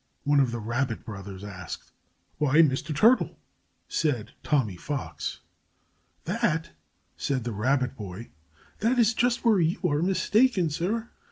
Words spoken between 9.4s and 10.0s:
where you